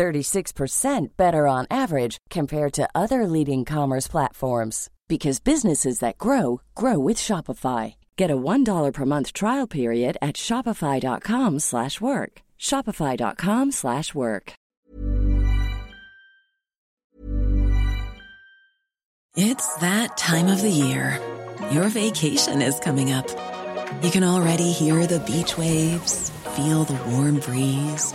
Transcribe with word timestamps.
36% 0.00 1.08
better 1.18 1.46
on 1.46 1.66
average 1.70 2.16
compared 2.30 2.72
to 2.72 2.88
other 2.94 3.26
leading 3.26 3.66
commerce 3.66 4.08
platforms 4.08 4.88
because 5.08 5.40
businesses 5.40 5.98
that 5.98 6.16
grow 6.16 6.62
grow 6.74 6.98
with 6.98 7.18
Shopify. 7.18 7.96
Get 8.16 8.30
a 8.30 8.36
$1 8.36 8.92
per 8.94 9.04
month 9.04 9.34
trial 9.34 9.66
period 9.66 10.16
at 10.22 10.36
shopify.com/work. 10.36 12.32
shopify.com/work. 12.58 14.52
It's 19.36 19.68
that 19.76 20.16
time 20.16 20.48
of 20.54 20.60
the 20.62 20.76
year. 20.84 21.20
Your 21.70 21.88
vacation 21.88 22.62
is 22.62 22.80
coming 22.80 23.12
up. 23.12 23.28
You 24.02 24.10
can 24.10 24.24
already 24.24 24.72
hear 24.72 25.06
the 25.06 25.20
beach 25.20 25.58
waves, 25.58 26.30
feel 26.56 26.84
the 26.84 27.00
warm 27.10 27.36
breeze, 27.40 28.14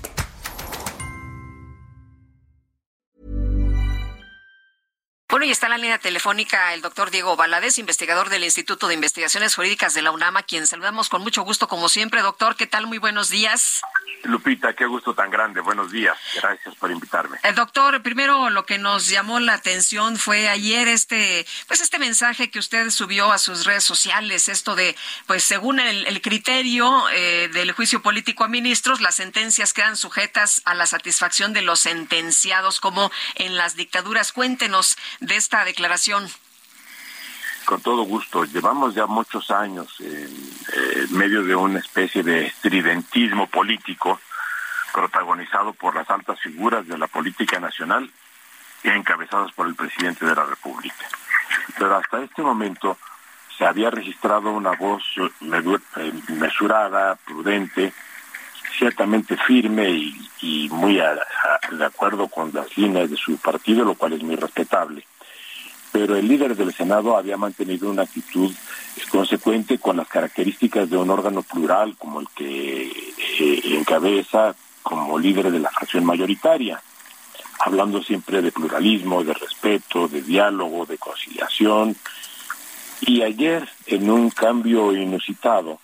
está 5.51 5.67
en 5.67 5.71
la 5.71 5.77
línea 5.77 5.99
telefónica 5.99 6.73
el 6.73 6.81
doctor 6.81 7.11
Diego 7.11 7.35
Valadez, 7.35 7.77
investigador 7.77 8.29
del 8.29 8.43
Instituto 8.43 8.87
de 8.87 8.93
Investigaciones 8.93 9.55
Jurídicas 9.55 9.93
de 9.93 10.01
la 10.01 10.11
UNAM, 10.11 10.35
quien 10.47 10.65
saludamos 10.65 11.09
con 11.09 11.21
mucho 11.21 11.43
gusto, 11.43 11.67
como 11.67 11.89
siempre. 11.89 12.21
Doctor, 12.21 12.55
¿qué 12.55 12.67
tal? 12.67 12.87
Muy 12.87 12.97
buenos 12.97 13.29
días. 13.29 13.81
Lupita, 14.23 14.73
qué 14.73 14.85
gusto 14.85 15.13
tan 15.13 15.31
grande. 15.31 15.61
Buenos 15.61 15.91
días. 15.91 16.17
Gracias 16.35 16.75
por 16.75 16.91
invitarme. 16.91 17.37
El 17.43 17.55
doctor, 17.55 18.01
primero 18.03 18.49
lo 18.49 18.65
que 18.65 18.77
nos 18.77 19.09
llamó 19.09 19.39
la 19.39 19.53
atención 19.53 20.17
fue 20.17 20.47
ayer 20.47 20.87
este, 20.87 21.45
pues 21.67 21.81
este 21.81 21.99
mensaje 21.99 22.51
que 22.51 22.59
usted 22.59 22.89
subió 22.91 23.31
a 23.31 23.37
sus 23.37 23.65
redes 23.65 23.83
sociales, 23.83 24.49
esto 24.49 24.75
de, 24.75 24.95
pues 25.25 25.43
según 25.43 25.79
el, 25.79 26.21
criterio 26.21 27.09
eh, 27.09 27.49
del 27.51 27.71
juicio 27.71 28.01
político 28.01 28.43
a 28.43 28.47
ministros, 28.47 29.01
las 29.01 29.15
sentencias 29.15 29.73
quedan 29.73 29.97
sujetas 29.97 30.61
a 30.65 30.75
la 30.75 30.85
satisfacción 30.85 31.53
de 31.53 31.63
los 31.63 31.79
sentenciados, 31.79 32.79
como 32.79 33.11
en 33.35 33.57
las 33.57 33.75
dictaduras. 33.75 34.33
Cuéntenos 34.33 34.97
de 35.19 35.35
esta 35.35 35.65
declaración. 35.65 36.29
Con 37.65 37.81
todo 37.81 38.03
gusto. 38.03 38.43
Llevamos 38.45 38.95
ya 38.95 39.05
muchos 39.05 39.51
años 39.51 39.95
en, 39.99 41.17
medio 41.17 41.43
de 41.43 41.55
una 41.55 41.79
especie 41.79 42.23
de 42.23 42.47
estridentismo 42.47 43.47
político 43.47 44.19
protagonizado 44.93 45.73
por 45.73 45.95
las 45.95 46.09
altas 46.09 46.39
figuras 46.39 46.87
de 46.87 46.97
la 46.97 47.07
política 47.07 47.59
nacional 47.59 48.09
y 48.83 48.89
encabezadas 48.89 49.51
por 49.53 49.67
el 49.67 49.75
presidente 49.75 50.25
de 50.25 50.35
la 50.35 50.45
República. 50.45 51.05
Pero 51.77 51.95
hasta 51.95 52.23
este 52.23 52.41
momento 52.41 52.97
se 53.57 53.65
había 53.65 53.89
registrado 53.89 54.51
una 54.51 54.71
voz 54.71 55.03
eh, 55.17 56.13
mesurada, 56.29 57.15
prudente, 57.15 57.93
ciertamente 58.77 59.37
firme 59.37 59.89
y, 59.89 60.69
muy 60.71 60.95
de 60.95 61.85
acuerdo 61.85 62.27
con 62.27 62.51
las 62.53 62.75
líneas 62.77 63.09
de 63.09 63.17
su 63.17 63.37
partido, 63.37 63.85
lo 63.85 63.95
cual 63.95 64.13
es 64.13 64.23
muy 64.23 64.35
respetable 64.35 65.05
pero 65.91 66.15
el 66.15 66.27
líder 66.27 66.55
del 66.55 66.73
Senado 66.73 67.17
había 67.17 67.37
mantenido 67.37 67.89
una 67.89 68.03
actitud 68.03 68.51
consecuente 69.09 69.77
con 69.77 69.97
las 69.97 70.07
características 70.07 70.89
de 70.89 70.97
un 70.97 71.09
órgano 71.09 71.43
plural 71.43 71.95
como 71.97 72.21
el 72.21 72.27
que 72.29 72.83
eh, 72.83 73.61
encabeza 73.65 74.55
como 74.81 75.19
líder 75.19 75.51
de 75.51 75.59
la 75.59 75.69
fracción 75.69 76.05
mayoritaria, 76.05 76.81
hablando 77.59 78.01
siempre 78.01 78.41
de 78.41 78.51
pluralismo, 78.51 79.23
de 79.23 79.33
respeto, 79.33 80.07
de 80.07 80.21
diálogo, 80.21 80.85
de 80.85 80.97
conciliación. 80.97 81.95
Y 83.01 83.21
ayer, 83.21 83.67
en 83.85 84.09
un 84.09 84.29
cambio 84.29 84.93
inusitado, 84.93 85.79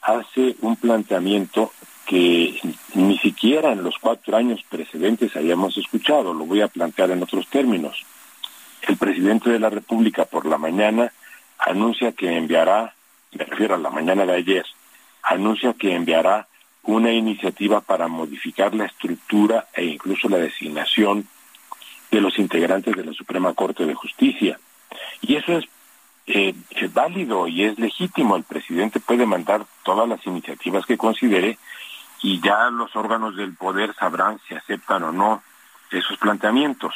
hace 0.00 0.56
un 0.60 0.76
planteamiento 0.76 1.72
que 2.06 2.60
ni 2.94 3.18
siquiera 3.18 3.72
en 3.72 3.84
los 3.84 3.96
cuatro 3.98 4.36
años 4.36 4.60
precedentes 4.68 5.36
habíamos 5.36 5.76
escuchado, 5.76 6.34
lo 6.34 6.44
voy 6.44 6.60
a 6.60 6.68
plantear 6.68 7.10
en 7.12 7.22
otros 7.22 7.46
términos 7.46 8.04
el 8.88 8.96
presidente 8.96 9.50
de 9.50 9.58
la 9.58 9.70
República 9.70 10.24
por 10.24 10.46
la 10.46 10.58
mañana 10.58 11.12
anuncia 11.58 12.12
que 12.12 12.36
enviará, 12.36 12.94
me 13.32 13.44
refiero 13.44 13.74
a 13.74 13.78
la 13.78 13.90
mañana 13.90 14.26
de 14.26 14.34
ayer, 14.34 14.66
anuncia 15.22 15.74
que 15.74 15.94
enviará 15.94 16.48
una 16.82 17.12
iniciativa 17.12 17.80
para 17.80 18.08
modificar 18.08 18.74
la 18.74 18.86
estructura 18.86 19.68
e 19.74 19.84
incluso 19.84 20.28
la 20.28 20.38
designación 20.38 21.26
de 22.10 22.20
los 22.20 22.38
integrantes 22.38 22.96
de 22.96 23.04
la 23.04 23.12
Suprema 23.12 23.54
Corte 23.54 23.86
de 23.86 23.94
Justicia. 23.94 24.58
Y 25.20 25.36
eso 25.36 25.58
es, 25.58 25.64
eh, 26.26 26.54
válido 26.92 27.46
y 27.46 27.64
es 27.64 27.78
legítimo. 27.78 28.36
El 28.36 28.42
presidente 28.42 29.00
puede 29.00 29.26
mandar 29.26 29.64
todas 29.84 30.08
las 30.08 30.24
iniciativas 30.26 30.84
que 30.84 30.98
considere 30.98 31.58
y 32.20 32.40
ya 32.40 32.70
los 32.70 32.94
órganos 32.96 33.36
del 33.36 33.54
poder 33.54 33.94
sabrán 33.94 34.40
si 34.46 34.54
aceptan 34.54 35.04
o 35.04 35.12
no 35.12 35.42
esos 35.90 36.18
planteamientos. 36.18 36.94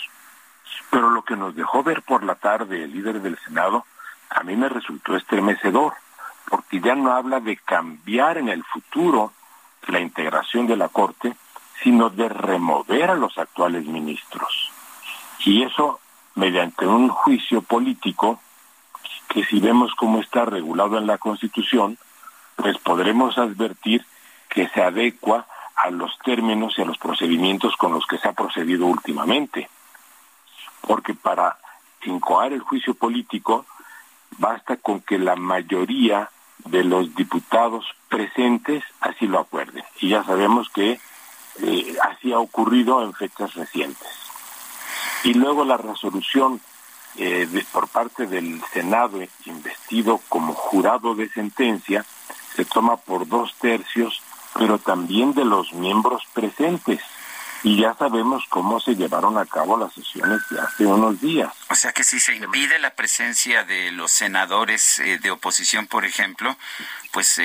Pero 0.90 1.10
lo 1.10 1.22
que 1.22 1.36
nos 1.36 1.54
dejó 1.54 1.82
ver 1.82 2.02
por 2.02 2.22
la 2.22 2.34
tarde 2.34 2.84
el 2.84 2.92
líder 2.92 3.20
del 3.20 3.38
Senado, 3.38 3.86
a 4.30 4.42
mí 4.42 4.56
me 4.56 4.68
resultó 4.68 5.16
estremecedor, 5.16 5.94
porque 6.48 6.80
ya 6.80 6.94
no 6.94 7.12
habla 7.12 7.40
de 7.40 7.56
cambiar 7.56 8.38
en 8.38 8.48
el 8.48 8.64
futuro 8.64 9.32
la 9.88 10.00
integración 10.00 10.66
de 10.66 10.76
la 10.76 10.88
Corte, 10.88 11.36
sino 11.82 12.10
de 12.10 12.28
remover 12.28 13.10
a 13.10 13.14
los 13.14 13.36
actuales 13.38 13.84
ministros. 13.86 14.70
Y 15.44 15.62
eso 15.62 16.00
mediante 16.34 16.86
un 16.86 17.08
juicio 17.08 17.62
político 17.62 18.40
que 19.28 19.44
si 19.44 19.60
vemos 19.60 19.94
cómo 19.94 20.20
está 20.20 20.44
regulado 20.44 20.98
en 20.98 21.06
la 21.06 21.18
Constitución, 21.18 21.98
pues 22.56 22.78
podremos 22.78 23.38
advertir 23.38 24.04
que 24.48 24.68
se 24.68 24.82
adecua 24.82 25.46
a 25.76 25.90
los 25.90 26.18
términos 26.20 26.74
y 26.78 26.82
a 26.82 26.86
los 26.86 26.98
procedimientos 26.98 27.76
con 27.76 27.92
los 27.92 28.06
que 28.06 28.18
se 28.18 28.28
ha 28.28 28.32
procedido 28.32 28.86
últimamente 28.86 29.68
porque 30.86 31.14
para 31.14 31.58
incoar 32.04 32.52
el 32.52 32.60
juicio 32.60 32.94
político 32.94 33.66
basta 34.38 34.76
con 34.76 35.00
que 35.00 35.18
la 35.18 35.36
mayoría 35.36 36.30
de 36.64 36.84
los 36.84 37.14
diputados 37.14 37.84
presentes 38.08 38.82
así 39.00 39.26
lo 39.26 39.40
acuerden. 39.40 39.84
Y 40.00 40.10
ya 40.10 40.24
sabemos 40.24 40.68
que 40.70 41.00
eh, 41.62 41.96
así 42.02 42.32
ha 42.32 42.38
ocurrido 42.38 43.02
en 43.02 43.12
fechas 43.12 43.54
recientes. 43.54 44.08
Y 45.24 45.34
luego 45.34 45.64
la 45.64 45.76
resolución 45.76 46.60
eh, 47.16 47.48
por 47.72 47.88
parte 47.88 48.26
del 48.26 48.62
Senado 48.72 49.18
investido 49.46 50.20
como 50.28 50.54
jurado 50.54 51.14
de 51.14 51.28
sentencia 51.30 52.04
se 52.54 52.64
toma 52.64 52.96
por 52.96 53.26
dos 53.26 53.54
tercios, 53.54 54.22
pero 54.54 54.78
también 54.78 55.34
de 55.34 55.44
los 55.44 55.72
miembros 55.72 56.22
presentes 56.32 57.00
y 57.62 57.80
ya 57.80 57.94
sabemos 57.94 58.44
cómo 58.48 58.80
se 58.80 58.94
llevaron 58.94 59.38
a 59.38 59.46
cabo 59.46 59.76
las 59.76 59.92
sesiones 59.92 60.40
de 60.50 60.60
hace 60.60 60.86
unos 60.86 61.20
días. 61.20 61.52
O 61.70 61.74
sea 61.74 61.92
que 61.92 62.04
si 62.04 62.20
se 62.20 62.34
impide 62.34 62.78
la 62.78 62.94
presencia 62.94 63.64
de 63.64 63.92
los 63.92 64.10
senadores 64.10 64.98
eh, 64.98 65.18
de 65.18 65.30
oposición, 65.30 65.86
por 65.86 66.04
ejemplo, 66.04 66.56
pues 67.12 67.40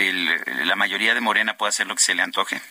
la 0.66 0.76
mayoría 0.76 1.14
de 1.14 1.22
Morena 1.22 1.58
puede 1.58 1.70
hacer 1.70 1.88
lo 1.88 1.96
que 1.96 2.02
se 2.02 2.16
le 2.16 2.22
antoje. 2.22 2.62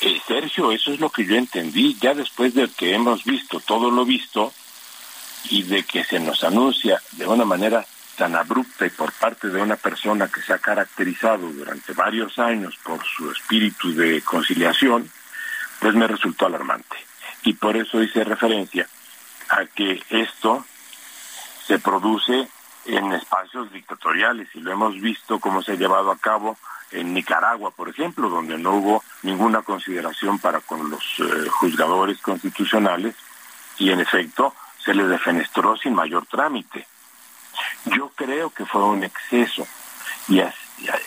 Eh, 0.00 0.20
Sergio, 0.26 0.72
eso 0.72 0.92
es 0.92 1.00
lo 1.00 1.10
que 1.10 1.24
yo 1.24 1.36
entendí, 1.36 1.96
ya 2.00 2.14
después 2.14 2.54
de 2.54 2.68
que 2.68 2.94
hemos 2.94 3.24
visto 3.24 3.60
todo 3.60 3.90
lo 3.90 4.04
visto 4.04 4.52
y 5.48 5.62
de 5.62 5.84
que 5.84 6.04
se 6.04 6.18
nos 6.18 6.42
anuncia 6.44 7.00
de 7.12 7.26
una 7.26 7.44
manera 7.44 7.86
tan 8.16 8.34
abrupta 8.34 8.86
y 8.86 8.90
por 8.90 9.12
parte 9.12 9.48
de 9.48 9.60
una 9.60 9.76
persona 9.76 10.28
que 10.28 10.40
se 10.42 10.52
ha 10.52 10.58
caracterizado 10.58 11.48
durante 11.50 11.92
varios 11.92 12.38
años 12.38 12.76
por 12.82 13.04
su 13.04 13.30
espíritu 13.30 13.94
de 13.94 14.22
conciliación, 14.22 15.10
pues 15.84 15.96
me 15.96 16.06
resultó 16.06 16.46
alarmante. 16.46 16.96
Y 17.42 17.52
por 17.52 17.76
eso 17.76 18.02
hice 18.02 18.24
referencia 18.24 18.88
a 19.50 19.66
que 19.66 20.02
esto 20.08 20.64
se 21.66 21.78
produce 21.78 22.48
en 22.86 23.12
espacios 23.12 23.70
dictatoriales 23.70 24.48
y 24.54 24.60
lo 24.60 24.72
hemos 24.72 24.98
visto 24.98 25.38
cómo 25.38 25.62
se 25.62 25.72
ha 25.72 25.74
llevado 25.74 26.10
a 26.10 26.16
cabo 26.16 26.56
en 26.90 27.12
Nicaragua, 27.12 27.70
por 27.70 27.90
ejemplo, 27.90 28.30
donde 28.30 28.56
no 28.56 28.76
hubo 28.76 29.04
ninguna 29.24 29.60
consideración 29.60 30.38
para 30.38 30.60
con 30.60 30.88
los 30.88 31.04
eh, 31.18 31.50
juzgadores 31.50 32.18
constitucionales 32.22 33.14
y 33.76 33.90
en 33.90 34.00
efecto 34.00 34.54
se 34.82 34.94
les 34.94 35.06
defenestró 35.06 35.76
sin 35.76 35.94
mayor 35.94 36.24
trámite. 36.24 36.86
Yo 37.84 38.10
creo 38.14 38.48
que 38.48 38.64
fue 38.64 38.82
un 38.84 39.04
exceso 39.04 39.66
y 40.28 40.40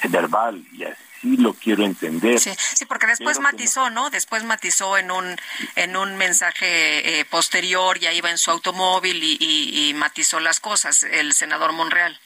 verbal 0.10 0.64
y 0.72 0.84
así 0.84 1.38
lo 1.38 1.54
quiero 1.54 1.84
entender. 1.84 2.40
Sí, 2.40 2.52
sí 2.76 2.86
porque 2.86 3.08
después 3.08 3.40
matizó, 3.40 3.90
no... 3.90 4.10
Después 4.10 4.44
matizó 4.44 4.98
en 4.98 5.12
un 5.12 5.36
en 5.76 5.98
un 5.98 6.16
mensaje 6.18 7.20
eh, 7.20 7.26
posterior, 7.26 8.00
ya 8.00 8.14
iba 8.14 8.30
en 8.30 8.38
su 8.38 8.52
automóvil 8.52 9.22
y, 9.24 9.90
y 9.90 9.94
matizó 9.94 10.40
las 10.40 10.60
cosas 10.60 11.04
el 11.04 11.34
senador 11.34 11.74
Monreal. 11.74 12.20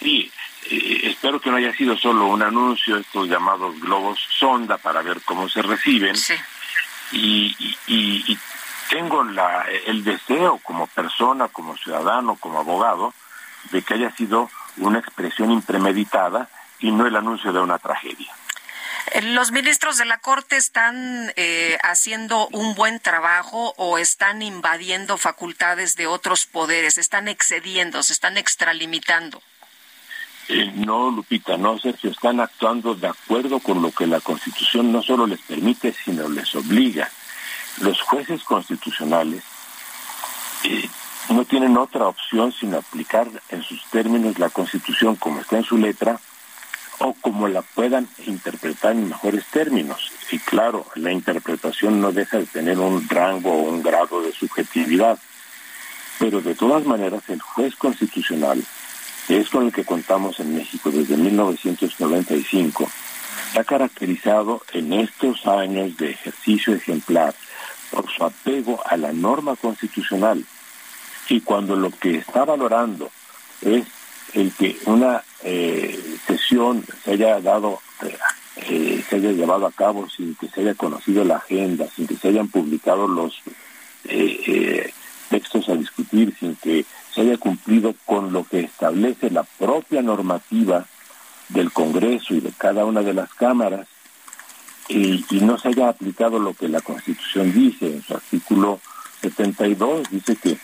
Sí, 0.00 0.30
eh, 0.70 1.00
espero 1.04 1.40
que 1.40 1.50
no 1.50 1.56
haya 1.56 1.74
sido 1.74 1.96
solo 1.96 2.26
un 2.26 2.42
anuncio, 2.42 2.96
estos 2.96 3.28
llamados 3.28 3.78
globos 3.80 4.18
sonda 4.38 4.78
para 4.78 5.02
ver 5.02 5.20
cómo 5.22 5.48
se 5.48 5.62
reciben. 5.62 6.14
Y, 7.12 7.56
y, 7.86 8.38
tengo 8.90 9.22
la, 9.22 9.66
el 9.86 10.02
deseo 10.02 10.58
como 10.62 10.86
persona, 10.86 11.48
como 11.48 11.76
ciudadano, 11.76 12.36
como 12.36 12.60
abogado, 12.60 13.12
de 13.70 13.82
que 13.82 13.94
haya 13.94 14.10
sido 14.12 14.50
una 14.78 14.98
expresión 14.98 15.50
impremeditada 15.50 16.48
y 16.80 16.90
no 16.90 17.06
el 17.06 17.16
anuncio 17.16 17.52
de 17.52 17.60
una 17.60 17.78
tragedia. 17.78 18.32
Eh, 19.12 19.22
¿Los 19.22 19.52
ministros 19.52 19.96
de 19.98 20.04
la 20.04 20.18
Corte 20.18 20.56
están 20.56 21.32
eh, 21.36 21.78
haciendo 21.82 22.48
un 22.48 22.74
buen 22.74 23.00
trabajo 23.00 23.74
o 23.76 23.98
están 23.98 24.42
invadiendo 24.42 25.16
facultades 25.16 25.96
de 25.96 26.06
otros 26.06 26.46
poderes? 26.46 26.98
¿Están 26.98 27.28
excediendo, 27.28 28.02
se 28.02 28.12
están 28.12 28.36
extralimitando? 28.36 29.42
Eh, 30.48 30.72
no, 30.74 31.10
Lupita, 31.10 31.58
no, 31.58 31.78
Sergio, 31.78 32.10
están 32.10 32.40
actuando 32.40 32.94
de 32.94 33.08
acuerdo 33.08 33.60
con 33.60 33.82
lo 33.82 33.92
que 33.92 34.06
la 34.06 34.20
Constitución 34.20 34.90
no 34.90 35.02
solo 35.02 35.26
les 35.26 35.40
permite, 35.40 35.92
sino 35.92 36.28
les 36.28 36.54
obliga. 36.54 37.10
Los 37.80 38.00
jueces 38.00 38.42
constitucionales 38.44 39.44
eh, 40.64 40.88
no 41.28 41.44
tienen 41.44 41.76
otra 41.76 42.08
opción 42.08 42.52
sino 42.52 42.78
aplicar 42.78 43.28
en 43.50 43.62
sus 43.62 43.84
términos 43.90 44.38
la 44.38 44.50
Constitución 44.50 45.16
como 45.16 45.40
está 45.40 45.58
en 45.58 45.64
su 45.64 45.76
letra 45.76 46.18
o 46.98 47.14
como 47.14 47.48
la 47.48 47.62
puedan 47.62 48.08
interpretar 48.26 48.92
en 48.92 49.08
mejores 49.08 49.44
términos. 49.46 50.10
Y 50.30 50.38
claro, 50.38 50.86
la 50.96 51.12
interpretación 51.12 52.00
no 52.00 52.12
deja 52.12 52.38
de 52.38 52.46
tener 52.46 52.78
un 52.78 53.08
rango 53.08 53.52
o 53.52 53.70
un 53.70 53.82
grado 53.82 54.22
de 54.22 54.32
subjetividad. 54.32 55.18
Pero 56.18 56.40
de 56.40 56.54
todas 56.56 56.84
maneras, 56.84 57.22
el 57.28 57.40
juez 57.40 57.76
constitucional 57.76 58.64
es 59.28 59.50
con 59.50 59.66
el 59.66 59.72
que 59.72 59.84
contamos 59.84 60.40
en 60.40 60.56
México 60.56 60.90
desde 60.90 61.16
1995, 61.16 62.90
ha 63.56 63.64
caracterizado 63.64 64.62
en 64.72 64.92
estos 64.92 65.46
años 65.46 65.96
de 65.96 66.10
ejercicio 66.10 66.74
ejemplar 66.74 67.34
por 67.90 68.10
su 68.10 68.24
apego 68.24 68.80
a 68.86 68.96
la 68.96 69.12
norma 69.12 69.56
constitucional. 69.56 70.44
Y 71.28 71.40
cuando 71.40 71.76
lo 71.76 71.90
que 71.90 72.16
está 72.16 72.44
valorando 72.44 73.10
es 73.62 73.86
el 74.34 74.52
que 74.52 74.76
una 74.86 75.22
eh, 75.42 76.18
sesión 76.26 76.84
se 77.04 77.12
haya 77.12 77.40
dado, 77.40 77.80
eh, 78.56 79.04
se 79.08 79.16
haya 79.16 79.32
llevado 79.32 79.66
a 79.66 79.72
cabo 79.72 80.08
sin 80.08 80.34
que 80.36 80.48
se 80.48 80.62
haya 80.62 80.74
conocido 80.74 81.24
la 81.24 81.36
agenda, 81.36 81.86
sin 81.94 82.06
que 82.06 82.16
se 82.16 82.28
hayan 82.28 82.48
publicado 82.48 83.06
los 83.06 83.40
eh, 84.04 84.92
textos 85.28 85.68
a 85.68 85.74
discutir, 85.74 86.34
sin 86.38 86.56
que 86.56 86.84
se 87.14 87.22
haya 87.22 87.36
cumplido 87.36 87.94
con 88.06 88.32
lo 88.32 88.44
que 88.44 88.60
establece 88.60 89.30
la 89.30 89.42
propia 89.42 90.02
normativa 90.02 90.86
del 91.48 91.72
Congreso 91.72 92.34
y 92.34 92.40
de 92.40 92.52
cada 92.52 92.84
una 92.84 93.02
de 93.02 93.14
las 93.14 93.32
cámaras 93.34 93.88
y, 94.88 95.24
no 95.42 95.58
se 95.58 95.68
haya 95.68 95.88
aplicado 95.88 96.38
lo 96.38 96.54
que 96.54 96.68
la 96.68 96.80
Constitución 96.80 97.52
dice. 97.52 97.86
En 97.86 98.02
su 98.02 98.14
artículo 98.14 98.80
72, 99.20 100.10
dice 100.10 100.36
que 100.36 100.58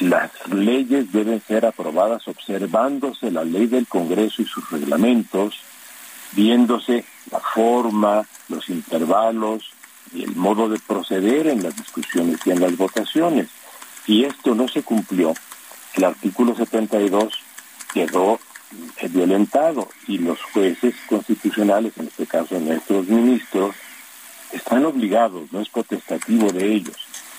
las 0.00 0.30
leyes 0.48 1.12
deben 1.12 1.40
ser 1.40 1.66
aprobadas 1.66 2.26
observándose 2.26 3.30
la 3.30 3.44
ley 3.44 3.66
del 3.66 3.86
Congreso 3.86 4.42
y 4.42 4.46
sus 4.46 4.68
reglamentos, 4.70 5.60
viéndose 6.32 7.04
la 7.30 7.40
forma, 7.40 8.26
los 8.48 8.68
intervalos 8.68 9.70
y 10.12 10.24
el 10.24 10.34
modo 10.34 10.68
de 10.68 10.78
proceder 10.80 11.46
en 11.46 11.62
las 11.62 11.76
discusiones 11.76 12.40
y 12.44 12.50
en 12.50 12.60
las 12.60 12.76
votaciones. 12.76 13.48
Si 14.04 14.24
esto 14.24 14.54
no 14.54 14.68
se 14.68 14.82
cumplió, 14.82 15.34
el 15.94 16.04
artículo 16.04 16.54
72 16.54 17.32
quedó 17.92 18.40
eh, 18.98 19.08
violentado 19.08 19.88
y 20.08 20.18
los 20.18 20.40
jueces 20.52 20.94
constitucionales, 21.08 21.96
en 21.98 22.08
este 22.08 22.26
caso 22.26 22.58
nuestros 22.58 23.06
ministros, 23.08 23.74
están 24.52 24.84
obligados, 24.84 25.52
no 25.52 25.60
es 25.60 25.68
potestativo 25.68 26.50
de 26.52 26.72
ellos, 26.72 26.96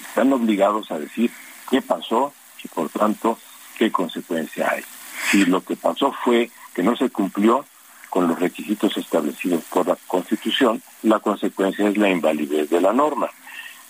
están 0.08 0.32
obligados 0.34 0.92
a 0.92 1.00
decir 1.00 1.32
qué 1.70 1.82
pasó 1.82 2.34
y 2.64 2.68
por 2.68 2.90
tanto 2.90 3.38
qué 3.78 3.92
consecuencia 3.92 4.70
hay. 4.72 4.84
Si 5.32 5.46
lo 5.46 5.62
que 5.62 5.76
pasó 5.76 6.12
fue 6.24 6.50
que 6.74 6.84
no 6.84 6.96
se 6.96 7.10
cumplió 7.10 7.66
con 8.10 8.28
los 8.28 8.40
requisitos 8.40 8.96
establecidos 8.98 9.64
por 9.66 9.88
la 9.88 9.98
Constitución, 10.08 10.82
la 11.04 11.20
consecuencia 11.20 11.88
es 11.88 11.98
la 11.98 12.10
invalidez 12.10 12.70
de 12.70 12.82
la 12.82 12.94
norma. 12.94 13.30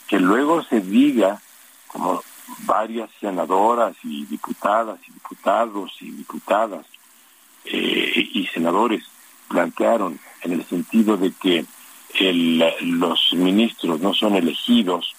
Que 0.08 0.20
luego 0.20 0.64
se 0.64 0.82
diga, 0.82 1.42
como 1.88 2.24
varias 2.60 3.10
senadoras 3.20 3.96
y 4.04 4.26
diputadas 4.26 5.00
y 5.08 5.12
diputados 5.12 5.92
y 6.02 6.12
diputadas 6.12 6.86
eh, 7.66 8.30
y 8.34 8.48
senadores 8.48 9.04
plantearon 9.48 10.20
en 10.44 10.54
el 10.54 10.66
sentido 10.66 11.18
de 11.18 11.32
que 11.32 11.66
los 12.82 13.34
ministros 13.34 14.00
no 14.00 14.14
son 14.14 14.36
elegidos 14.36 15.14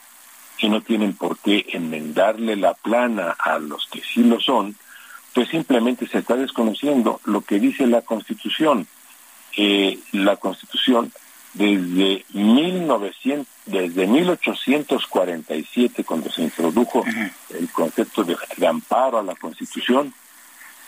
y 0.61 0.69
no 0.69 0.81
tienen 0.81 1.15
por 1.15 1.39
qué 1.39 1.67
enmendarle 1.73 2.57
la 2.57 2.75
plana 2.75 3.37
a 3.39 3.59
los 3.59 3.87
que 3.87 4.01
sí 4.01 4.23
lo 4.23 4.41
son, 4.41 4.77
pues 5.35 5.49
simplemente 5.49 6.07
se 6.07 6.19
está 6.19 6.37
desconociendo 6.37 7.21
lo 7.25 7.43
que 7.43 7.61
dice 7.61 7.87
la 7.87 8.03
Constitución. 8.03 8.87
Eh, 9.57 9.99
la 10.13 10.37
Constitución 10.37 11.13
desde 11.55 12.25
1900, 12.33 13.47
desde 13.67 14.07
1847, 14.07 16.05
cuando 16.05 16.31
se 16.31 16.43
introdujo 16.43 17.05
el 17.51 17.69
concepto 17.71 18.25
de, 18.25 18.37
amparo 18.67 19.19
a 19.19 19.23
la 19.23 19.35
Constitución, 19.35 20.13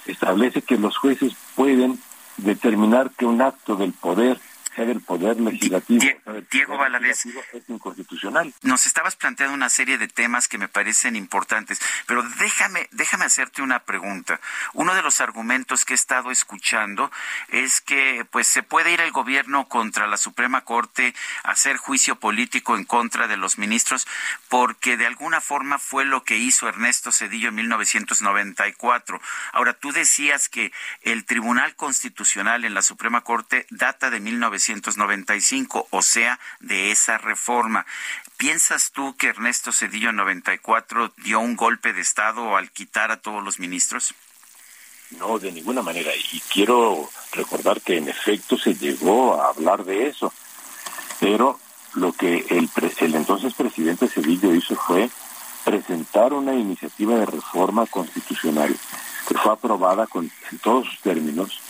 establece 0.06 0.62
que 0.62 0.76
los 0.76 0.96
jueces 0.96 1.32
pueden 1.56 1.98
determinar 2.36 3.10
que 3.10 3.26
un 3.26 3.42
acto 3.42 3.76
del 3.76 3.92
poder 3.92 4.38
sea 4.80 4.86
del 4.86 5.00
poder 5.00 5.40
legislativo. 5.40 6.04
Diego 6.50 6.76
Valadez, 6.76 7.26
es 7.26 7.68
inconstitucional. 7.68 8.52
Nos 8.62 8.86
estabas 8.86 9.16
planteando 9.16 9.54
una 9.54 9.68
serie 9.68 9.98
de 9.98 10.08
temas 10.08 10.48
que 10.48 10.58
me 10.58 10.68
parecen 10.68 11.16
importantes, 11.16 11.80
pero 12.06 12.22
déjame, 12.38 12.88
déjame 12.92 13.24
hacerte 13.24 13.62
una 13.62 13.80
pregunta. 13.80 14.40
Uno 14.74 14.94
de 14.94 15.02
los 15.02 15.20
argumentos 15.20 15.84
que 15.84 15.94
he 15.94 15.96
estado 15.96 16.30
escuchando 16.30 17.10
es 17.48 17.80
que 17.80 18.26
pues 18.30 18.46
se 18.46 18.62
puede 18.62 18.92
ir 18.92 19.00
el 19.00 19.12
gobierno 19.12 19.68
contra 19.68 20.06
la 20.06 20.16
Suprema 20.16 20.62
Corte 20.62 21.14
a 21.44 21.52
hacer 21.52 21.76
juicio 21.76 22.16
político 22.16 22.76
en 22.76 22.84
contra 22.84 23.28
de 23.28 23.36
los 23.36 23.58
ministros 23.58 24.06
porque 24.48 24.96
de 24.96 25.06
alguna 25.06 25.40
forma 25.40 25.78
fue 25.78 26.04
lo 26.04 26.24
que 26.24 26.36
hizo 26.36 26.68
Ernesto 26.68 27.12
Cedillo 27.12 27.48
en 27.48 27.56
1994. 27.56 29.20
Ahora, 29.52 29.74
tú 29.74 29.92
decías 29.92 30.48
que 30.48 30.72
el 31.02 31.24
Tribunal 31.24 31.76
Constitucional 31.76 32.64
en 32.64 32.74
la 32.74 32.82
Suprema 32.82 33.22
Corte 33.22 33.66
data 33.70 34.10
de 34.10 34.20
1994 34.20 34.69
1995, 34.70 35.88
o 35.90 36.02
sea, 36.02 36.38
de 36.60 36.90
esa 36.90 37.18
reforma. 37.18 37.86
¿Piensas 38.36 38.92
tú 38.92 39.16
que 39.16 39.28
Ernesto 39.28 39.72
Cedillo 39.72 40.10
en 40.10 40.16
94 40.16 41.12
dio 41.18 41.40
un 41.40 41.56
golpe 41.56 41.92
de 41.92 42.00
Estado 42.00 42.56
al 42.56 42.70
quitar 42.70 43.10
a 43.10 43.18
todos 43.18 43.42
los 43.44 43.58
ministros? 43.58 44.14
No, 45.18 45.38
de 45.38 45.52
ninguna 45.52 45.82
manera. 45.82 46.10
Y 46.32 46.40
quiero 46.40 47.10
recordar 47.32 47.80
que 47.80 47.96
en 47.96 48.08
efecto 48.08 48.56
se 48.56 48.74
llegó 48.74 49.42
a 49.42 49.48
hablar 49.48 49.84
de 49.84 50.06
eso. 50.06 50.32
Pero 51.18 51.58
lo 51.94 52.12
que 52.12 52.46
el, 52.50 52.70
el 52.98 53.14
entonces 53.14 53.54
presidente 53.54 54.08
Cedillo 54.08 54.54
hizo 54.54 54.76
fue 54.76 55.10
presentar 55.64 56.32
una 56.32 56.54
iniciativa 56.54 57.16
de 57.16 57.26
reforma 57.26 57.86
constitucional 57.86 58.74
que 59.28 59.34
fue 59.34 59.52
aprobada 59.52 60.06
con, 60.06 60.30
en 60.50 60.58
todos 60.60 60.86
sus 60.86 61.00
términos 61.00 61.60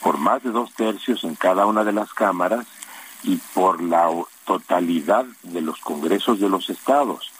por, 0.00 0.18
más 0.18 0.42
de 0.42 0.50
dos 0.50 0.72
tercios 0.74 1.24
en 1.24 1.34
cada 1.34 1.66
una 1.66 1.84
de 1.84 1.92
las 1.92 2.12
cámaras 2.12 2.66
y 3.22 3.36
por 3.54 3.82
la 3.82 4.10
totalidad 4.44 5.24
de 5.42 5.60
los 5.60 5.80
congresos 5.80 6.40
de 6.40 6.48
los 6.48 6.68
estados. 6.70 7.32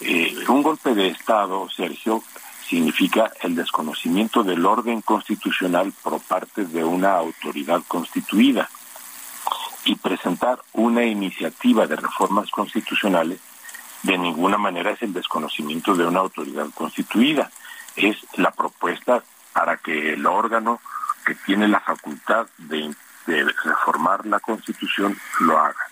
Eh, 0.00 0.34
un 0.48 0.62
golpe 0.62 0.94
de 0.94 1.08
Estado, 1.08 1.68
Sergio, 1.70 2.22
significa 2.68 3.30
el 3.42 3.54
desconocimiento 3.54 4.42
del 4.42 4.64
orden 4.64 5.00
constitucional 5.02 5.92
por 6.02 6.20
parte 6.20 6.64
de 6.64 6.84
una 6.84 7.16
autoridad 7.16 7.82
constituida. 7.86 8.68
Y 9.84 9.96
presentar 9.96 10.60
una 10.72 11.04
iniciativa 11.04 11.86
de 11.86 11.96
reformas 11.96 12.50
constitucionales 12.50 13.38
de 14.02 14.16
ninguna 14.16 14.56
manera 14.56 14.92
es 14.92 15.02
el 15.02 15.12
desconocimiento 15.12 15.94
de 15.94 16.06
una 16.06 16.20
autoridad 16.20 16.68
constituida. 16.74 17.50
Es 17.96 18.16
la 18.36 18.50
propuesta 18.50 19.22
para 19.52 19.76
que 19.76 20.14
el 20.14 20.26
órgano 20.26 20.80
que 21.24 21.34
tiene 21.34 21.68
la 21.68 21.80
facultad 21.80 22.46
de, 22.58 22.94
reformar 23.26 24.26
la 24.26 24.38
Constitución 24.38 25.16
lo 25.40 25.58
haga. 25.58 25.86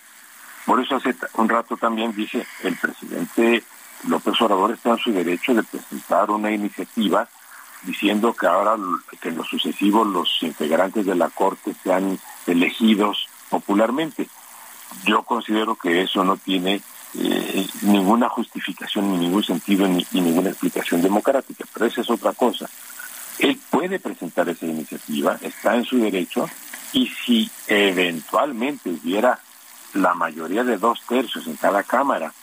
Por 0.65 0.79
eso 0.79 0.97
hace 0.97 1.15
un 1.33 1.49
rato 1.49 1.75
también 1.77 2.13
dice 2.13 2.45
el 2.61 2.75
presidente 2.77 3.63
López 4.07 4.39
Obrador 4.39 4.71
está 4.71 4.91
en 4.91 4.97
su 4.99 5.11
derecho 5.11 5.53
de 5.55 5.63
presentar 5.63 6.29
una 6.29 6.51
iniciativa 6.51 7.27
diciendo 7.81 8.33
que 8.33 8.45
ahora 8.45 8.75
que 9.19 9.29
en 9.29 9.37
lo 9.37 9.43
sucesivo 9.43 10.05
los 10.05 10.29
integrantes 10.41 11.05
de 11.05 11.15
la 11.15 11.29
Corte 11.29 11.73
sean 11.83 12.19
elegidos 12.45 13.27
popularmente. 13.49 14.27
Yo 15.05 15.23
considero 15.23 15.75
que 15.75 16.03
eso 16.03 16.23
no 16.23 16.37
tiene 16.37 16.81
eh, 17.15 17.67
ninguna 17.83 18.29
justificación, 18.29 19.11
ni 19.11 19.17
ningún 19.17 19.43
sentido, 19.43 19.87
ni, 19.87 20.05
ninguna 20.11 20.49
explicación 20.49 21.01
democrática, 21.01 21.65
pero 21.73 21.85
esa 21.85 22.01
es 22.01 22.09
otra 22.09 22.33
cosa. 22.33 22.69
Él 23.39 23.59
puede 23.69 23.99
presentar 23.99 24.47
esa 24.49 24.65
iniciativa, 24.65 25.37
está 25.41 25.75
en 25.75 25.85
su 25.85 25.97
derecho, 25.97 26.49
y 26.93 27.07
si 27.07 27.49
eventualmente 27.67 28.89
hubiera 28.89 29.39
la 29.93 30.13
mayoría 30.13 30.63
de 30.63 30.77
dos 30.77 31.01
tercios 31.07 31.47
en 31.47 31.55
cada 31.55 31.83
Cámara 31.83 32.33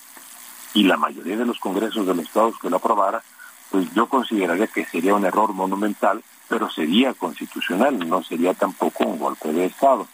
y 0.74 0.84
la 0.84 0.96
mayoría 0.96 1.36
de 1.36 1.46
los 1.46 1.58
congresos 1.58 2.06
de 2.06 2.14
los 2.14 2.24
estados 2.24 2.58
que 2.60 2.70
lo 2.70 2.76
aprobara, 2.76 3.22
pues 3.70 3.92
yo 3.94 4.08
consideraría 4.08 4.66
que 4.66 4.84
sería 4.84 5.14
un 5.14 5.24
error 5.24 5.52
monumental, 5.52 6.22
pero 6.48 6.70
sería 6.70 7.14
constitucional, 7.14 7.98
no 8.08 8.22
sería 8.22 8.54
tampoco 8.54 9.04
un 9.04 9.18
golpe 9.18 9.52
de 9.52 9.66
Estado. 9.66 10.08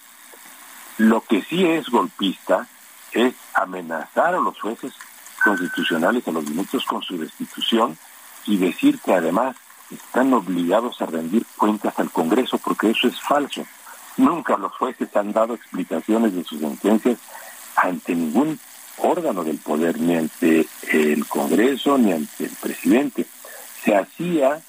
Lo 0.98 1.22
que 1.22 1.42
sí 1.42 1.64
es 1.64 1.88
golpista 1.88 2.66
es 3.12 3.34
amenazar 3.54 4.34
a 4.34 4.40
los 4.40 4.60
jueces 4.60 4.92
constitucionales 5.42 6.26
a 6.26 6.32
los 6.32 6.44
minutos 6.44 6.84
con 6.84 7.02
su 7.02 7.16
destitución 7.18 7.96
y 8.46 8.58
decir 8.58 8.98
que 9.00 9.14
además 9.14 9.56
están 9.90 10.32
obligados 10.32 11.00
a 11.00 11.06
rendir 11.06 11.44
cuentas 11.56 11.98
al 11.98 12.10
Congreso, 12.10 12.58
porque 12.58 12.90
eso 12.90 13.08
es 13.08 13.20
falso. 13.20 13.64
Nunca 14.16 14.56
los 14.56 14.72
jueces 14.72 15.14
han 15.16 15.32
dado 15.32 15.54
explicaciones 15.54 16.34
de 16.34 16.44
sus 16.44 16.60
sentencias 16.60 17.18
ante 17.76 18.14
ningún 18.14 18.58
órgano 18.98 19.44
del 19.44 19.58
poder, 19.58 20.00
ni 20.00 20.16
ante 20.16 20.66
el 20.90 21.26
Congreso, 21.26 21.98
ni 21.98 22.12
ante 22.12 22.46
el 22.46 22.52
presidente. 22.60 23.26
Se 23.84 23.94
hacía 23.94 24.60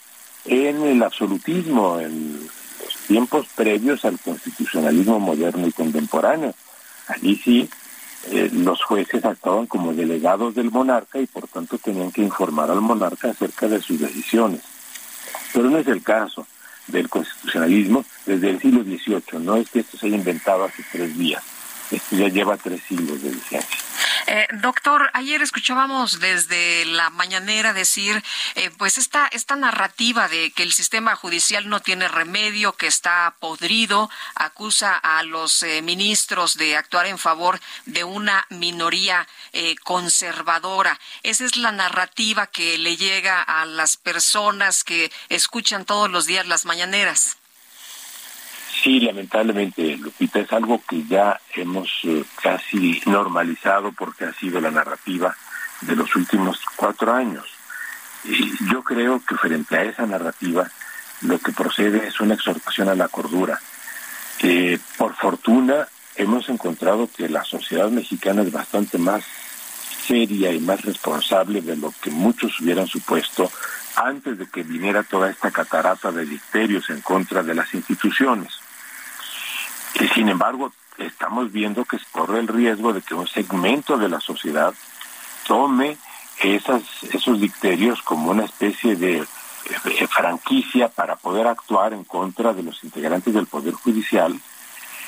en 0.46 0.84
el 0.84 1.02
absolutismo, 1.02 2.00
en 2.00 2.48
los 2.84 2.96
tiempos 3.08 3.48
previos 3.56 4.06
al 4.06 4.20
constitucionalismo 4.20 5.20
moderno 5.20 5.68
y 5.68 5.72
contemporáneo. 5.72 6.54
Allí 7.08 7.36
sí 7.38 7.70
eh, 8.32 8.50
los 8.52 8.84
jueces 8.84 9.24
actuaban 9.24 9.68
como 9.68 9.94
delegados 9.94 10.54
del 10.56 10.72
monarca 10.72 11.20
y 11.20 11.28
por 11.28 11.48
tanto 11.48 11.78
tenían 11.78 12.12
que 12.12 12.22
informar 12.22 12.70
al 12.70 12.82
monarca 12.82 13.30
acerca 13.30 13.68
de 13.68 13.82
sus 13.82 14.00
decisiones. 14.00 14.62
Pero 15.54 15.70
no 15.70 15.78
es 15.78 15.88
el 15.88 16.02
caso 16.04 16.48
del 16.88 17.10
constitucionalismo 17.10 18.06
desde 18.26 18.50
el 18.50 18.60
siglo 18.60 18.84
XVIII, 18.84 19.40
no 19.40 19.58
es 19.58 19.70
que 19.70 19.80
esto 19.80 19.98
se 19.98 20.08
haya 20.08 20.16
inventado 20.16 20.64
hace 20.64 20.84
tres 20.92 21.18
días, 21.18 21.44
esto 21.92 22.16
ya 22.16 22.28
lleva 22.28 22.58
tres 22.58 22.82
siglos 22.88 23.22
de. 23.22 23.38
Eh, 24.30 24.48
doctor, 24.62 25.10
ayer 25.14 25.42
escuchábamos 25.42 26.20
desde 26.20 26.86
la 26.86 27.10
mañanera 27.10 27.72
decir, 27.72 28.22
eh, 28.56 28.70
pues 28.78 28.98
esta, 28.98 29.28
esta 29.28 29.56
narrativa 29.56 30.28
de 30.28 30.52
que 30.52 30.64
el 30.64 30.74
sistema 30.74 31.16
judicial 31.16 31.70
no 31.70 31.80
tiene 31.80 32.10
remedio, 32.10 32.74
que 32.74 32.88
está 32.88 33.36
podrido, 33.40 34.10
acusa 34.36 34.98
a 34.98 35.24
los 35.24 35.64
eh, 35.64 35.82
ministros 35.82 36.58
de 36.58 36.76
actuar 36.76 37.06
en 37.06 37.18
favor 37.18 37.60
de 37.86 38.04
una 38.04 38.46
minoría 38.50 39.28
conservadora. 39.84 41.00
Esa 41.24 41.46
es 41.46 41.58
la 41.58 41.72
narrativa 41.72 42.48
que 42.48 42.78
le 42.78 42.96
llega 42.96 43.42
a 43.42 43.66
las 43.66 43.98
personas 43.98 44.84
que 44.84 45.12
escuchan 45.30 45.86
todos 45.86 46.12
los 46.12 46.26
días 46.26 46.46
las 46.46 46.66
mañaneras. 46.66 47.38
Sí, 48.84 49.00
lamentablemente, 49.00 49.98
Lupita, 49.98 50.40
es 50.40 50.52
algo 50.54 50.82
que 50.88 51.04
ya 51.06 51.40
hemos 51.56 51.90
eh, 52.04 52.24
casi 52.42 53.02
normalizado 53.06 53.92
porque 53.92 54.26
ha 54.26 54.34
sido 54.34 54.62
la 54.62 54.72
narrativa 54.72 55.36
de 55.82 55.96
los 55.96 56.16
últimos 56.16 56.60
cuatro 56.76 57.14
años. 57.14 57.46
Y 58.24 58.52
yo 58.72 58.84
creo 58.84 59.22
que 59.26 59.36
frente 59.36 59.78
a 59.78 59.84
esa 59.84 60.06
narrativa 60.06 60.70
lo 61.22 61.40
que 61.40 61.52
procede 61.52 62.08
es 62.08 62.20
una 62.20 62.36
exhortación 62.36 62.90
a 62.90 62.96
la 62.96 63.08
cordura. 63.08 63.60
por 64.98 65.16
fortuna 65.16 65.88
hemos 66.16 66.50
encontrado 66.50 67.10
que 67.16 67.30
la 67.30 67.44
sociedad 67.44 67.90
mexicana 67.90 68.42
es 68.42 68.52
bastante 68.52 68.98
más 68.98 69.24
seria 70.08 70.52
y 70.52 70.60
más 70.60 70.84
responsable 70.84 71.62
de 71.62 71.76
lo 71.76 71.94
que 72.02 72.10
muchos 72.10 72.60
hubieran 72.60 72.88
supuesto 72.88 73.52
antes 73.96 74.38
de 74.38 74.48
que 74.48 74.64
viniera 74.64 75.04
toda 75.04 75.30
esta 75.30 75.52
catarata 75.52 76.12
de 76.12 76.26
dicterios 76.26 76.90
en 76.90 77.02
contra 77.02 77.44
de 77.44 77.56
las 77.56 77.74
instituciones. 77.74 78.57
Y 80.00 80.08
sin 80.10 80.30
embargo, 80.30 80.72
estamos 80.98 81.52
viendo 81.52 81.86
que 81.86 81.98
corre 82.12 82.40
el 82.40 82.48
riesgo 82.48 82.94
de 82.94 83.02
que 83.02 83.14
un 83.14 83.28
segmento 83.28 83.98
de 83.98 84.10
la 84.10 84.20
sociedad 84.20 84.74
tome 85.46 85.98
esas, 86.40 86.84
esos 87.12 87.40
dicterios 87.40 88.02
como 88.02 88.32
una 88.32 88.46
especie 88.46 88.96
de, 88.96 89.26
franquicia 90.10 90.88
para 90.88 91.18
poder 91.18 91.46
actuar 91.46 91.94
en 91.94 92.06
contra 92.06 92.54
de 92.54 92.64
los 92.64 92.82
integrantes 92.86 93.34
del 93.34 93.48
Poder 93.48 93.74
Judicial 93.74 94.40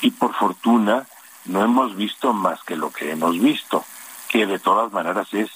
y 0.01 0.12
por 0.12 0.34
fortuna 0.34 1.08
no 1.46 1.63
hemos 1.63 1.96
visto 1.96 2.34
más 2.34 2.62
que 2.63 2.75
lo 2.75 2.91
que 2.91 3.12
hemos 3.12 3.39
visto, 3.39 3.86
que 4.27 4.46
de 4.46 4.60
todas 4.60 4.91
maneras 4.91 5.34
es 5.34 5.50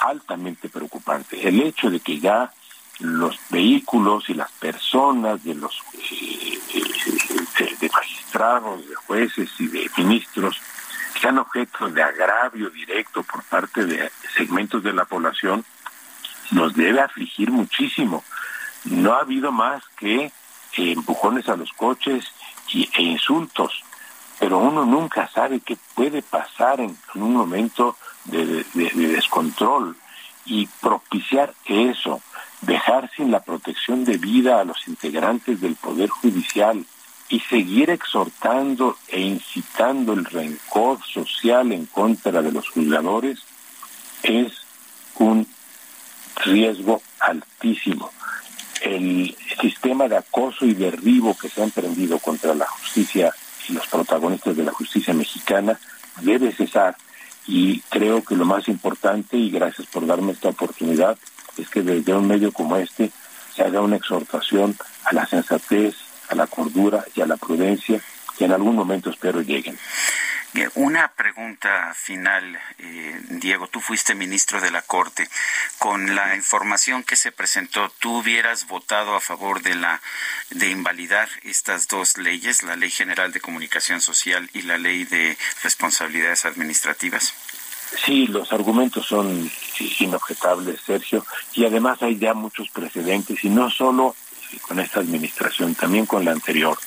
altamente 0.00 0.68
preocupante. 0.68 1.46
El 1.46 1.60
hecho 1.62 1.90
de 1.90 2.00
que 2.00 2.18
ya 2.18 2.50
los 2.98 3.38
vehículos 3.50 4.28
y 4.28 4.34
las 4.34 4.50
personas 4.52 5.42
de 5.44 5.54
los 5.54 5.80
eh, 6.10 6.58
de, 6.74 6.89
magistrados, 8.30 8.88
de 8.88 8.94
jueces 8.94 9.50
y 9.58 9.66
de 9.66 9.90
ministros 9.96 10.60
sean 11.20 11.38
objeto 11.38 11.88
de 11.88 12.02
agravio 12.02 12.70
directo 12.70 13.22
por 13.22 13.42
parte 13.44 13.84
de 13.84 14.10
segmentos 14.36 14.82
de 14.82 14.92
la 14.92 15.04
población, 15.04 15.64
nos 16.52 16.74
debe 16.74 17.00
afligir 17.00 17.50
muchísimo. 17.50 18.24
No 18.84 19.12
ha 19.12 19.20
habido 19.20 19.52
más 19.52 19.82
que 19.98 20.24
eh, 20.24 20.32
empujones 20.76 21.48
a 21.48 21.56
los 21.56 21.72
coches 21.72 22.24
y, 22.68 22.88
e 22.96 23.02
insultos, 23.02 23.82
pero 24.38 24.58
uno 24.58 24.86
nunca 24.86 25.28
sabe 25.28 25.60
qué 25.60 25.76
puede 25.94 26.22
pasar 26.22 26.80
en, 26.80 26.96
un 27.14 27.34
momento 27.34 27.96
de 28.24 28.64
descontrol 28.94 29.96
y 30.46 30.66
propiciar 30.80 31.52
eso, 31.66 32.22
dejar 32.62 33.10
sin 33.14 33.30
la 33.30 33.40
protección 33.40 34.04
de 34.04 34.16
vida 34.16 34.60
a 34.60 34.64
los 34.64 34.88
integrantes 34.88 35.60
del 35.60 35.76
Poder 35.76 36.08
Judicial, 36.08 36.86
y 37.30 37.38
seguir 37.40 37.90
exhortando 37.90 38.98
e 39.08 39.20
incitando 39.20 40.12
el 40.12 40.24
rencor 40.24 40.98
social 41.04 41.72
en 41.72 41.86
contra 41.86 42.42
de 42.42 42.52
los 42.52 42.68
juzgadores 42.68 43.38
es 44.22 44.52
un 45.16 45.46
riesgo 46.44 47.00
altísimo. 47.20 48.10
El 48.82 49.36
sistema 49.60 50.08
de 50.08 50.16
acoso 50.16 50.66
y 50.66 50.74
derribo 50.74 51.36
que 51.36 51.48
se 51.48 51.60
ha 51.60 51.64
emprendido 51.64 52.18
contra 52.18 52.54
la 52.54 52.66
justicia 52.66 53.32
y 53.68 53.74
los 53.74 53.86
protagonistas 53.86 54.56
de 54.56 54.64
la 54.64 54.72
justicia 54.72 55.14
mexicana 55.14 55.78
debe 56.22 56.52
cesar 56.52 56.96
y 57.46 57.80
creo 57.88 58.22
que 58.24 58.36
lo 58.36 58.44
más 58.44 58.68
importante, 58.68 59.36
y 59.36 59.50
gracias 59.50 59.86
por 59.88 60.06
darme 60.06 60.32
esta 60.32 60.48
oportunidad, 60.48 61.18
es 61.56 61.68
que 61.68 61.82
desde 61.82 62.14
un 62.14 62.26
medio 62.26 62.52
como 62.52 62.76
este 62.76 63.10
se 63.54 63.62
haga 63.62 63.80
una 63.80 63.96
exhortación 63.96 64.76
a 65.04 65.14
la 65.14 65.26
sensatez, 65.26 65.96
a 66.30 66.34
la 66.34 66.46
cordura 66.46 67.04
y 67.14 67.20
a 67.20 67.26
la 67.26 67.36
prudencia 67.36 68.00
que 68.38 68.44
en 68.46 68.52
algún 68.52 68.74
momento 68.74 69.10
espero 69.10 69.42
lleguen. 69.42 69.78
Una 70.74 71.12
pregunta 71.12 71.94
final, 71.94 72.58
eh, 72.78 73.20
Diego. 73.28 73.68
Tú 73.68 73.80
fuiste 73.80 74.16
ministro 74.16 74.60
de 74.60 74.72
la 74.72 74.82
Corte. 74.82 75.28
Con 75.78 76.14
la 76.16 76.34
información 76.34 77.04
que 77.04 77.14
se 77.14 77.30
presentó, 77.30 77.88
¿tú 78.00 78.18
hubieras 78.18 78.66
votado 78.66 79.14
a 79.14 79.20
favor 79.20 79.62
de 79.62 79.76
la 79.76 80.00
de 80.50 80.70
invalidar 80.70 81.28
estas 81.44 81.86
dos 81.86 82.18
leyes, 82.18 82.64
la 82.64 82.74
Ley 82.74 82.90
General 82.90 83.32
de 83.32 83.40
Comunicación 83.40 84.00
Social 84.00 84.50
y 84.52 84.62
la 84.62 84.76
Ley 84.76 85.04
de 85.04 85.38
Responsabilidades 85.62 86.44
Administrativas? 86.44 87.32
Sí, 88.04 88.26
los 88.26 88.52
argumentos 88.52 89.06
son 89.06 89.50
inobjetables, 89.98 90.80
Sergio, 90.80 91.24
y 91.54 91.64
además 91.64 92.02
hay 92.02 92.18
ya 92.18 92.34
muchos 92.34 92.70
precedentes, 92.70 93.42
y 93.44 93.48
no 93.48 93.70
solo 93.70 94.14
con 94.58 94.80
esta 94.80 95.00
administración, 95.00 95.74
también 95.74 96.06
con 96.06 96.24
la 96.24 96.32
anterior. 96.32 96.78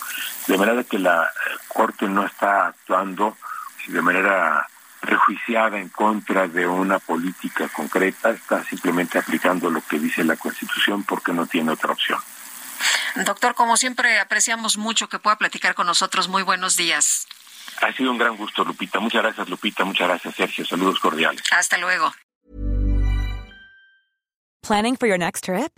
De 0.48 0.58
manera 0.58 0.84
que 0.84 1.00
la 1.00 1.30
Corte 1.68 2.08
no 2.08 2.26
está 2.26 2.68
actuando 2.68 3.38
de 3.88 4.02
manera 4.02 4.68
prejuiciada 5.02 5.78
en 5.80 5.90
contra 5.90 6.48
de 6.48 6.66
una 6.66 7.00
política 7.00 7.68
concreta, 7.68 8.30
está 8.30 8.64
simplemente 8.64 9.18
aplicando 9.18 9.70
lo 9.70 9.82
que 9.82 10.00
dice 10.00 10.24
la 10.24 10.38
Constitución 10.38 11.04
porque 11.04 11.34
no 11.34 11.46
tiene 11.46 11.72
otra 11.72 11.92
opción. 11.92 12.20
Doctor, 13.16 13.54
como 13.54 13.78
siempre, 13.78 14.20
apreciamos 14.20 14.78
mucho 14.78 15.10
que 15.10 15.20
pueda 15.20 15.38
platicar 15.38 15.76
con 15.76 15.88
nosotros. 15.88 16.30
Muy 16.30 16.44
buenos 16.44 16.78
días. 16.78 17.28
Ha 17.82 17.92
sido 17.94 18.12
un 18.12 18.18
gran 18.18 18.38
gusto, 18.38 18.64
Lupita. 18.64 19.00
Muchas 19.00 19.22
gracias, 19.22 19.50
Lupita. 19.50 19.84
Muchas 19.84 20.08
gracias, 20.08 20.36
Sergio. 20.36 20.66
Saludos 20.66 21.00
cordiales. 21.00 21.44
Hasta 21.52 21.78
luego. 21.78 22.14
Planning 24.62 24.96
for 24.96 25.08
your 25.08 25.18
next 25.18 25.44
trip? 25.44 25.78